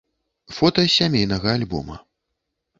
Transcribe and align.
Фота 0.59 0.85
з 0.87 0.95
сямейнага 0.95 1.47
альбома. 1.61 2.03